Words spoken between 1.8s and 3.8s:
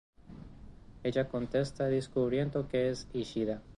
descubriendo que es Ishida.